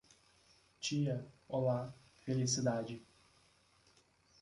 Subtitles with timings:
[0.79, 1.93] Tia, olá,
[2.25, 3.03] felicidade.